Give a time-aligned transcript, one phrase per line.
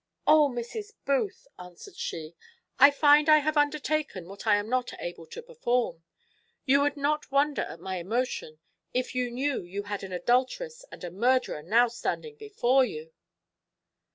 [0.25, 0.93] "O, Mrs.
[1.05, 2.33] Booth!" answered she,
[2.79, 6.01] "I find I have undertaken what I am not able to perform.
[6.65, 8.57] You would not wonder at my emotion
[8.95, 13.13] if you knew you had an adulteress and a murderer now standing before you."